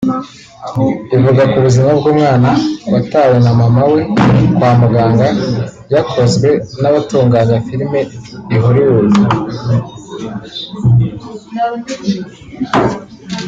[1.15, 2.49] ivuga ku buzima b’umwana
[2.91, 4.01] watawe na mama we
[4.55, 5.27] kwa muganga
[5.93, 6.49] yakozwe
[6.81, 8.01] n’abatunganya filime
[8.55, 9.09] i Hollywood